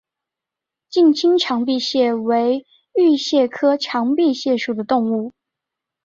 [0.89, 2.65] 近亲长臂蟹为
[2.95, 5.31] 玉蟹科长臂蟹属的动物。